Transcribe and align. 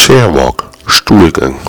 Chairwalk, 0.00 0.64
Stuhlgang 0.86 1.60